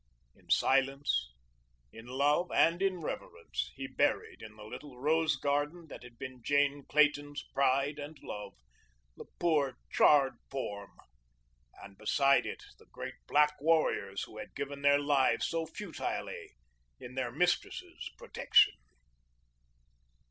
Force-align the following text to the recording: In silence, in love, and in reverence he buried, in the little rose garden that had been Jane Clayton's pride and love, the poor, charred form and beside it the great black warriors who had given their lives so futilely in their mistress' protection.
In 0.35 0.49
silence, 0.49 1.31
in 1.93 2.07
love, 2.07 2.51
and 2.51 2.81
in 2.81 3.01
reverence 3.03 3.69
he 3.75 3.85
buried, 3.85 4.41
in 4.41 4.55
the 4.55 4.63
little 4.63 4.97
rose 4.97 5.35
garden 5.35 5.89
that 5.89 6.01
had 6.01 6.17
been 6.17 6.41
Jane 6.41 6.85
Clayton's 6.89 7.43
pride 7.53 7.99
and 7.99 8.17
love, 8.23 8.55
the 9.15 9.25
poor, 9.39 9.77
charred 9.91 10.37
form 10.49 10.91
and 11.83 11.99
beside 11.99 12.47
it 12.47 12.63
the 12.79 12.87
great 12.87 13.13
black 13.27 13.61
warriors 13.61 14.23
who 14.23 14.39
had 14.39 14.55
given 14.55 14.81
their 14.81 14.97
lives 14.97 15.47
so 15.47 15.67
futilely 15.67 16.55
in 16.99 17.13
their 17.13 17.31
mistress' 17.31 17.83
protection. 18.17 18.73